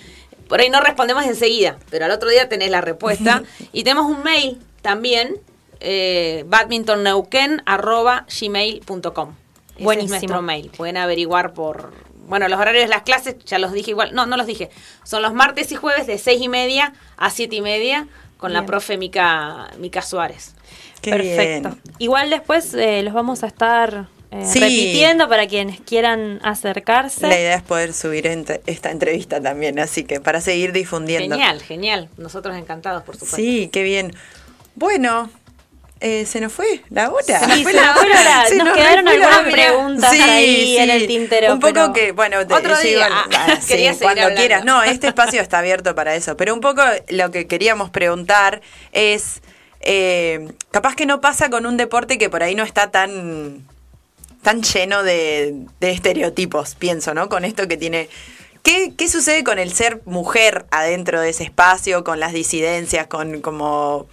[0.48, 3.42] Por ahí no respondemos enseguida, pero al otro día tenés la respuesta.
[3.74, 5.38] y tenemos un mail también,
[5.80, 9.34] eh, badmintonneuquen.gmail.com.
[9.80, 10.16] Buenísimo.
[10.16, 10.70] es nuestro mail.
[10.76, 11.94] Pueden averiguar por...
[12.30, 14.14] Bueno, los horarios de las clases, ya los dije igual.
[14.14, 14.70] No, no los dije.
[15.04, 18.66] Son los martes y jueves de seis y media a siete y media con la
[18.66, 20.56] profe Mica, Mica Suárez.
[21.02, 21.70] Qué Perfecto.
[21.70, 21.82] bien.
[21.98, 24.60] Igual después eh, los vamos a estar eh, Sí.
[24.60, 27.28] repitiendo para quienes quieran acercarse.
[27.28, 31.36] La idea es poder subir ent- esta entrevista también, así que para seguir difundiendo.
[31.36, 32.10] Genial, genial.
[32.18, 33.36] Nosotros encantados, por supuesto.
[33.38, 34.14] Sí, qué bien.
[34.76, 35.30] Bueno,
[36.02, 37.40] eh, se nos fue la hora.
[37.40, 38.46] Se nos fue la hora.
[38.48, 39.52] Se Nos quedaron algunas hora.
[39.52, 43.08] preguntas ahí en el tintero, Un poco pero- que, bueno, te- Otro sí, día.
[43.12, 44.36] Ah, ah, sí, cuando hablando.
[44.40, 44.64] quieras.
[44.66, 46.38] No, este espacio está abierto para eso.
[46.38, 49.42] Pero un poco lo que queríamos preguntar es,
[49.82, 53.66] eh, capaz que no pasa con un deporte que por ahí no está tan
[54.42, 57.28] tan lleno de, de estereotipos, pienso, ¿no?
[57.28, 58.08] Con esto que tiene...
[58.64, 63.42] ¿Qué, ¿Qué sucede con el ser mujer adentro de ese espacio, con las disidencias, con
[63.42, 64.08] como...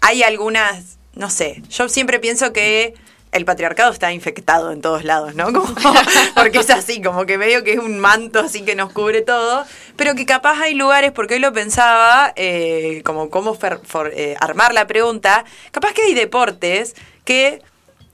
[0.00, 2.94] Hay algunas, no sé, yo siempre pienso que
[3.30, 5.52] el patriarcado está infectado en todos lados, ¿no?
[6.34, 9.66] Porque es así, como que medio que es un manto así que nos cubre todo,
[9.96, 13.56] pero que capaz hay lugares, porque hoy lo pensaba, eh, como cómo
[14.12, 17.60] eh, armar la pregunta, capaz que hay deportes que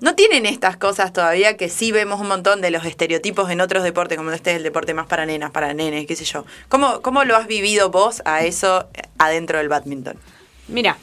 [0.00, 3.84] no tienen estas cosas todavía que sí vemos un montón de los estereotipos en otros
[3.84, 6.44] deportes, como este es el deporte más para nenas, para nenes, qué sé yo.
[6.68, 10.18] ¿Cómo, cómo lo has vivido vos a eso adentro del badminton?
[10.68, 10.98] Mira,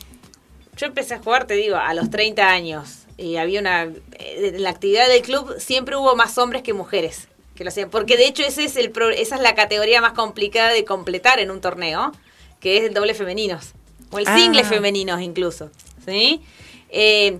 [0.78, 3.00] yo empecé a jugar, te digo, a los 30 años.
[3.18, 3.84] Y había una.
[3.84, 7.90] eh, En la actividad del club siempre hubo más hombres que mujeres que lo hacían.
[7.90, 11.40] Porque de hecho ese es el pro- esa es la categoría más complicada de completar
[11.40, 12.12] en un torneo,
[12.60, 13.74] que es el doble femeninos.
[14.12, 14.36] O el Ah.
[14.38, 15.70] single femeninos incluso.
[16.06, 16.42] ¿Sí?
[16.90, 17.40] Eh,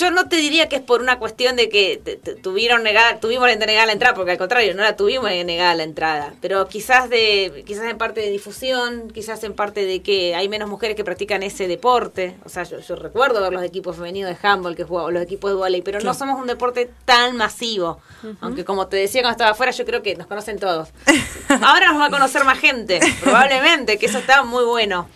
[0.00, 3.20] yo no te diría que es por una cuestión de que te- te- tuvieron negada,
[3.20, 7.08] tuvimos negada la entrada, porque al contrario, no la tuvimos negada la entrada, pero quizás
[7.10, 11.04] de, quizás en parte de difusión, quizás en parte de que hay menos mujeres que
[11.04, 12.36] practican ese deporte.
[12.44, 15.50] O sea, yo, yo recuerdo ver los equipos femeninos de handball que jugaban, los equipos
[15.50, 18.00] de volley, pero no somos un deporte tan masivo.
[18.40, 20.88] Aunque como te decía cuando estaba afuera, yo creo que nos conocen todos.
[21.62, 25.08] Ahora nos va a conocer más gente, probablemente, que eso está muy bueno.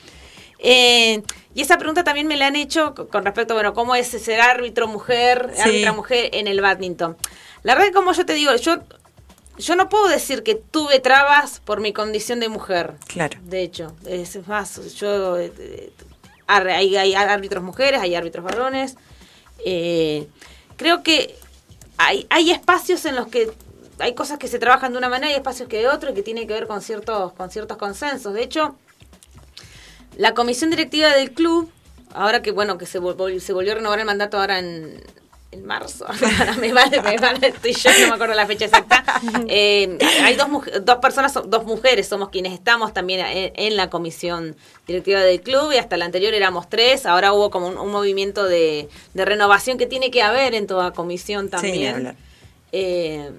[0.59, 1.23] Eh,
[1.55, 4.41] y esa pregunta también me la han hecho co- con respecto, bueno, cómo es ser
[4.41, 5.61] árbitro mujer, Sí.
[5.63, 7.17] árbitra mujer en el badminton.
[7.63, 8.77] La verdad como yo te digo, yo
[9.57, 12.95] yo no puedo decir que tuve trabas por mi condición de mujer.
[13.07, 13.39] Claro.
[13.45, 15.93] De hecho, es más, yo eh,
[16.49, 18.97] hay, hay árbitros mujeres, hay árbitros varones.
[19.65, 20.27] Eh,
[20.77, 21.37] creo que
[21.99, 23.49] hay, hay espacios en los que
[24.01, 26.23] hay cosas que se trabajan de una manera y espacios que de otra y que
[26.23, 28.35] tiene que ver con ciertos, con ciertos consensos.
[28.35, 28.75] De hecho,
[30.17, 31.71] la comisión directiva del club,
[32.13, 35.03] ahora que bueno, que se, vol- se volvió a renovar el mandato ahora en,
[35.53, 36.07] en marzo,
[36.61, 39.03] me vale, me vale, estoy yo, no me acuerdo la fecha exacta.
[39.49, 40.49] Eh, hay dos,
[40.83, 44.55] dos personas, so- dos mujeres, somos quienes estamos también en, en la comisión
[44.87, 48.45] directiva del club y hasta la anterior éramos tres, ahora hubo como un, un movimiento
[48.45, 52.17] de, de renovación que tiene que haber en toda comisión Sí, también hablar.
[52.73, 53.31] eh,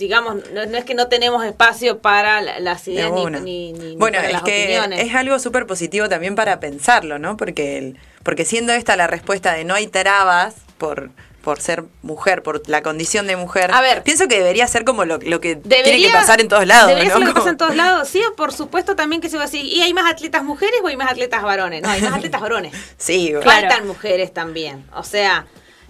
[0.00, 3.72] digamos, no, no es que no tenemos espacio para la- las De ideas ni, ni,
[3.72, 5.00] ni- bueno, para es las que opiniones.
[5.06, 7.36] es algo súper positivo también para pensarlo, ¿no?
[7.36, 11.10] Porque, el- porque siendo esta la respuesta de no hay trabas por,
[11.42, 14.02] por ser mujer, por la condición de mujer, A ver.
[14.02, 16.88] pienso que debería ser como lo, lo que Debería- tiene que pasar en todos lados,
[16.88, 17.16] Debería ¿no?
[17.18, 18.08] ser lo que pasa en todos lados.
[18.08, 20.86] Sí, por supuesto también que se va a decir, ¿y hay más atletas mujeres o
[20.88, 21.82] hay más atletas varones?
[21.82, 22.74] No, hay más atletas varones.
[22.98, 23.40] Sí, bueno.
[23.42, 23.68] Claro.
[23.68, 24.84] Faltan mujeres también.
[24.94, 25.46] O sea,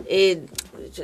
[0.07, 0.45] eh,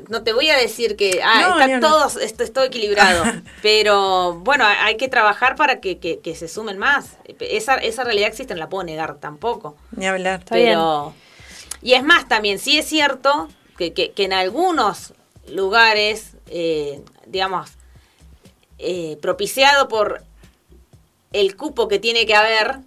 [0.09, 3.25] no te voy a decir que ah, No, está todo, esto es todo equilibrado,
[3.63, 7.17] pero bueno, hay que trabajar para que, que- que se sumen más.
[7.41, 9.77] Esa, esa realidad existe, no la puedo negar tampoco.
[9.93, 10.41] Ni hablar.
[10.41, 10.71] Está bien.
[10.71, 11.15] pero
[11.83, 15.13] y es más también sí es cierto que, que- que en algunos
[15.49, 17.71] lugares eh, digamos
[18.79, 20.23] eh, propiciado por
[21.33, 22.79] el cupo que tiene que haber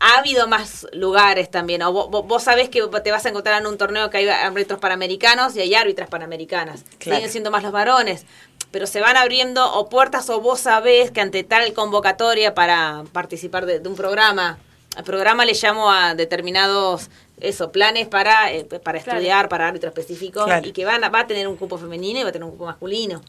[0.00, 1.82] ha habido más lugares también.
[1.82, 4.78] O vos, vos- sabés que te vas a encontrar en un torneo que hay árbitros
[4.80, 6.84] panamericanos y hay árbitras panamericanas.
[6.98, 7.16] Claro.
[7.16, 8.24] Siguen siendo más los varones.
[8.70, 13.66] Pero se van abriendo o puertas o vos sabés que ante tal convocatoria para participar
[13.66, 14.58] de, de un programa,
[14.96, 19.18] al programa le llamo a determinados eso, planes para, eh, para Claro.
[19.18, 20.68] estudiar, para árbitros específicos, Claro.
[20.68, 22.50] y que van a, va a tener un cupo femenino y va a tener un
[22.52, 23.22] cupo masculino.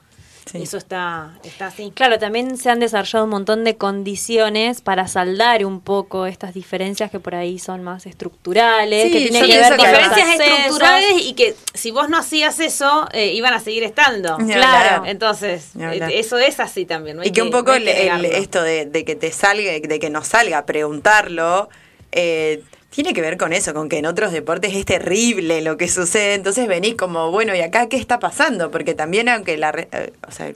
[0.51, 0.61] Sí.
[0.63, 1.91] Eso está, está así.
[1.95, 7.09] Claro, también se han desarrollado un montón de condiciones para saldar un poco estas diferencias
[7.09, 11.33] que por ahí son más estructurales, Sí, que tienen que ver con diferencias estructurales y
[11.35, 14.37] que si vos no hacías eso, eh, iban a seguir estando.
[14.39, 14.95] Ni Claro.
[14.95, 15.09] hablar.
[15.09, 17.17] Entonces, eh, eso es así también.
[17.17, 18.27] no y que un poco no el- que el- negarlo.
[18.27, 21.69] esto de, de que te salga, de que nos salga a preguntarlo,
[22.11, 25.87] eh, tiene que ver con eso, con que en otros deportes es terrible lo que
[25.87, 26.35] sucede.
[26.35, 28.69] Entonces venís como, bueno, ¿y acá qué está pasando?
[28.69, 29.71] Porque también, aunque la.
[29.91, 30.51] eh, o sea,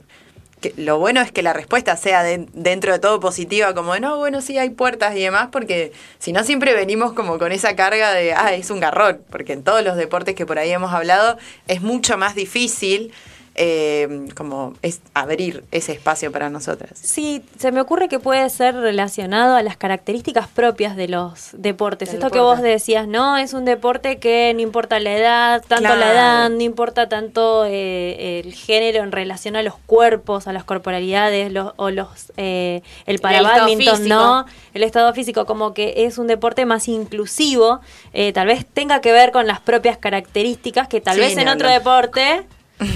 [0.60, 4.16] que lo bueno es que la respuesta sea de- dentro de todo positiva, como no,
[4.16, 8.12] bueno, sí hay puertas y demás, porque si no siempre venimos como con esa carga
[8.14, 11.36] de, ah, es un garrón, porque en todos los deportes que por ahí hemos hablado
[11.68, 13.12] es mucho más difícil
[13.56, 16.92] eh, como es abrir ese espacio para nosotras.
[16.94, 22.08] Sí, se me ocurre que puede ser relacionado a las características propias de los deportes.
[22.10, 23.36] Del Esto que vos decías, ¿no?
[23.36, 26.00] Es un deporte que no importa la edad, tanto Claro.
[26.00, 30.64] la edad, no importa tanto eh, el género en relación a los cuerpos, a las
[30.64, 34.14] corporalidades, los, o los eh, el para estado badminton, físico.
[34.14, 34.46] ¿no?
[34.74, 37.80] El estado físico, como que es un deporte más inclusivo,
[38.12, 41.48] eh, tal vez tenga que ver con las propias características que tal Sí, vez en
[41.48, 42.46] otro deporte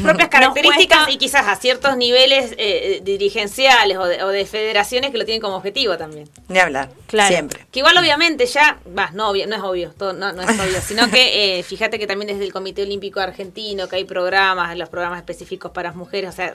[0.02, 5.10] propias características cuesta- y quizás a ciertos niveles eh, dirigenciales o de, o de federaciones
[5.10, 6.28] que lo tienen como objetivo también.
[6.48, 7.28] Ni hablar, Claro.
[7.28, 7.66] siempre.
[7.70, 10.80] Que igual obviamente ya, va, no, obvio, no es obvio, todo, no, no es obvio,
[10.86, 14.88] sino que eh, fíjate que también desde el Comité Olímpico Argentino, que hay programas, los
[14.88, 16.54] programas específicos para las mujeres, o sea,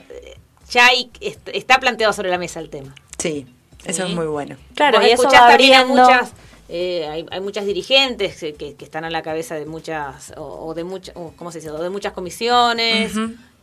[0.70, 2.94] ya hay, est- está planteado sobre la mesa el tema.
[3.18, 3.46] Sí,
[3.84, 4.08] eso Sí.
[4.10, 4.56] es muy bueno.
[4.74, 6.02] Claro, y eso va también a abriendo...
[6.04, 6.32] muchas,
[6.68, 10.74] eh, hay, hay muchas dirigentes que, que- están a la cabeza de muchas, o, o
[10.74, 11.70] de muchas, ¿cómo se dice?
[11.70, 13.12] O de muchas comisiones,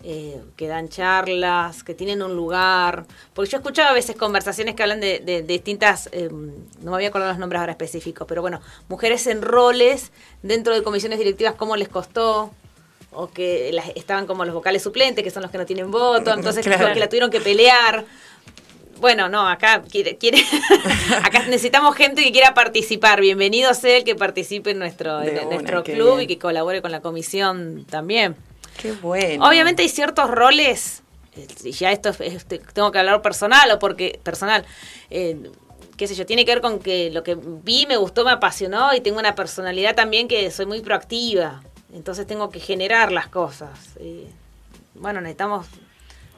[0.05, 3.05] eh, que dan charlas, que tienen un lugar.
[3.33, 6.91] Porque yo he escuchado a veces conversaciones que hablan de, de- de distintas, eh, no
[6.91, 10.11] me voy a acordar los nombres ahora específicos, pero bueno, mujeres en roles
[10.41, 12.51] dentro de comisiones directivas, cómo les costó.
[13.15, 16.33] O que las- estaban como los vocales suplentes, que son los que no tienen voto,
[16.33, 16.93] entonces Claro.
[16.93, 18.05] que la tuvieron que pelear.
[19.03, 20.37] Bueno, no, acá quiere, quiere
[21.25, 23.19] acá necesitamos gente que quiera participar.
[23.19, 26.21] Bienvenido sea el que participe en nuestro, en, nuestro club bien.
[26.21, 28.37] y que colabore con la comisión también.
[28.81, 29.45] Qué bueno.
[29.45, 31.03] Obviamente hay ciertos roles,
[31.35, 34.63] eh, y ya esto es- es- tengo que hablar personal o porque personal,
[35.09, 35.51] eh,
[35.97, 38.93] qué sé yo, tiene que ver con que lo que vi me gustó, me apasionó
[38.95, 41.61] y tengo una personalidad también que soy muy proactiva,
[41.93, 43.97] entonces tengo que generar las cosas.
[43.99, 44.27] Y,
[44.95, 45.67] bueno, necesitamos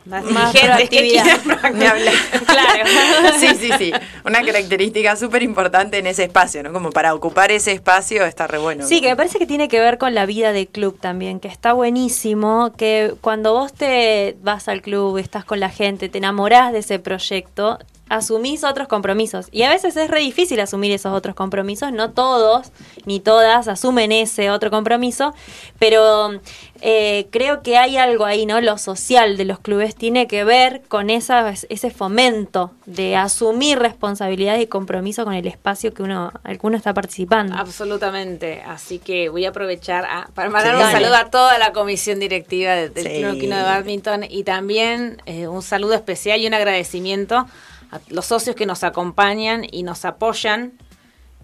[0.06, 1.26] más, Más que proactividad.
[1.28, 2.14] hablar.
[2.46, 2.90] Claro.
[3.40, 3.92] sí, sí, sí.
[4.24, 6.72] Una característica súper importante en ese espacio, ¿no?
[6.72, 8.86] Como para ocupar ese espacio está re bueno.
[8.86, 11.48] Sí, que me parece que tiene que ver con la vida de club también, que
[11.48, 16.72] está buenísimo, que cuando vos te vas al club, estás con la gente, te enamorás
[16.72, 19.48] de ese proyecto, asumís otros compromisos.
[19.52, 21.92] Y a veces es re difícil asumir esos otros compromisos.
[21.92, 22.72] No todos
[23.06, 25.34] ni todas asumen ese otro compromiso,
[25.80, 26.40] pero
[26.82, 28.62] eh, creo que hay algo ahí, ¿no?
[28.62, 34.62] Lo social de los clubes tiene que ver con esa, ese fomento de asumir responsabilidades
[34.62, 37.56] y compromiso con el espacio que uno, alguno está participando.
[37.56, 38.62] Absolutamente.
[38.68, 42.92] Así que voy a aprovechar para mandar un saludo a toda la comisión directiva del
[42.92, 47.48] Club de Badminton y también eh, un saludo especial y un agradecimiento
[47.96, 50.74] a los socios que nos acompañan y nos apoyan.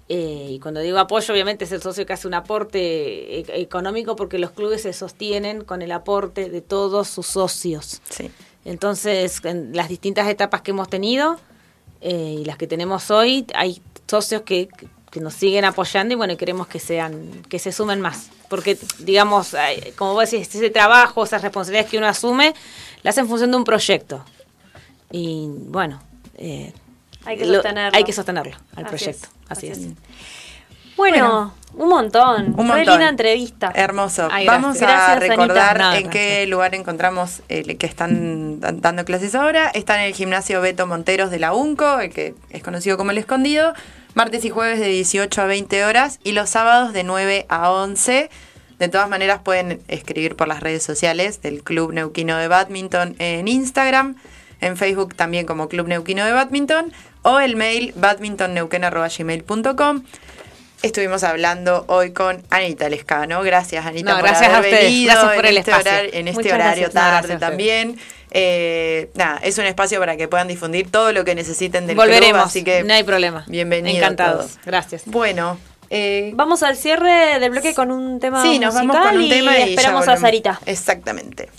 [0.09, 4.15] Eh, y cuando digo apoyo, obviamente es el socio que hace un aporte e-, económico
[4.15, 8.01] porque los clubes se sostienen con el aporte de todos sus socios.
[8.65, 11.39] Entonces, en las distintas etapas que hemos tenido
[12.01, 14.67] eh, y las que tenemos hoy, hay socios que,
[15.09, 18.29] que, nos siguen apoyando y bueno, queremos que sean, que se sumen más.
[18.49, 19.55] Porque, digamos,
[19.95, 22.53] como vos decís, ese trabajo, esas responsabilidades que uno asume,
[23.03, 24.25] las hace en función de un proyecto.
[25.11, 26.01] Y bueno,
[26.41, 26.73] eh,
[27.23, 27.97] hay, que sostenerlo.
[27.97, 29.27] hay que sostenerlo al proyecto.
[29.47, 29.79] Así, es.
[30.97, 32.47] Bueno, un montón.
[32.57, 32.79] Un montón.
[32.79, 33.71] linda entrevista.
[33.75, 34.27] Hermoso.
[34.45, 39.69] Vamos a recordar en qué lugar encontramos el que están dando clases ahora.
[39.69, 43.19] Está en el gimnasio Beto Monteros de la UNCO, el que es conocido como El
[43.19, 43.73] Escondido.
[44.13, 48.29] Martes y jueves de 18 a 20 horas y los sábados de 9 a 11.
[48.79, 53.47] De todas maneras pueden escribir por las redes sociales del Club Neuquino de Badminton en
[53.47, 54.15] Instagram
[54.61, 56.93] en Facebook también como Club Neuquino de Badminton
[57.23, 60.03] o el mail badmintonneuquén.gmail.com.
[60.81, 63.43] Estuvimos hablando hoy con Anita Lescano.
[63.43, 66.89] Gracias, Anita, por gracias haber venido gracias por en, el este horario, en este horario
[66.89, 67.99] tarde también.
[68.31, 72.31] Eh, nada, es un espacio para que puedan difundir todo lo que necesiten del Volveremos,
[72.31, 73.45] club, así que no hay problema.
[73.47, 73.97] Bienvenidos.
[73.97, 74.57] Encantados.
[74.65, 75.03] Gracias.
[75.05, 75.59] Bueno,
[75.91, 79.59] eh, vamos al cierre del bloque con un tema sí, nos vamos con un tema
[79.59, 80.59] y esperamos a Sarita.
[80.65, 81.49] Exactamente.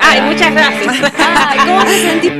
[0.00, 1.12] Ay, muchas gracias.
[1.18, 2.30] Ay, ¿cómo se sentí?